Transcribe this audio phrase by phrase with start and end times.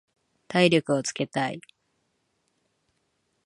[0.47, 1.61] 体力をつけたい。